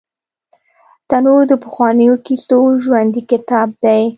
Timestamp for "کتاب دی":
3.31-4.01